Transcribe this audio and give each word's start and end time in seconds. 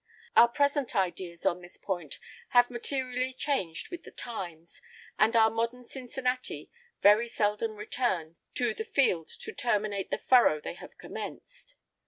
[I 0.35 0.41
9] 0.41 0.41
Our 0.41 0.47
present 0.47 0.95
ideas 0.95 1.45
on 1.45 1.61
this 1.61 1.77
point 1.77 2.17
have 2.49 2.71
materially 2.71 3.31
changed 3.33 3.91
with 3.91 4.01
the 4.01 4.09
times, 4.09 4.81
and 5.19 5.35
our 5.35 5.51
modern 5.51 5.83
Cincinnati 5.83 6.71
very 7.03 7.27
seldom 7.27 7.75
return 7.75 8.35
to 8.55 8.73
the 8.73 8.83
field 8.83 9.27
to 9.41 9.53
terminate 9.53 10.09
the 10.09 10.17
furrow 10.17 10.59
they 10.59 10.73
have 10.73 10.97
commenced. 10.97 11.75